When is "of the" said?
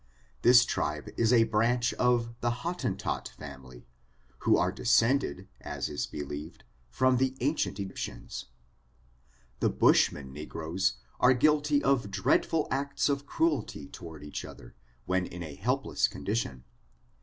1.93-2.49